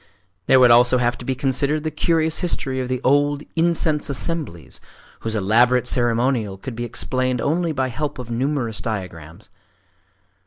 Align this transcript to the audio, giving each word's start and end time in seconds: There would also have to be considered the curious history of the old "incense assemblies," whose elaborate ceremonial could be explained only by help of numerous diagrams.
There 0.47 0.59
would 0.59 0.71
also 0.71 0.97
have 0.97 1.15
to 1.19 1.25
be 1.25 1.35
considered 1.35 1.83
the 1.83 1.91
curious 1.91 2.39
history 2.39 2.79
of 2.79 2.89
the 2.89 3.01
old 3.03 3.43
"incense 3.55 4.09
assemblies," 4.09 4.81
whose 5.19 5.35
elaborate 5.35 5.87
ceremonial 5.87 6.57
could 6.57 6.75
be 6.75 6.85
explained 6.85 7.39
only 7.39 7.71
by 7.71 7.89
help 7.89 8.17
of 8.17 8.31
numerous 8.31 8.81
diagrams. 8.81 9.51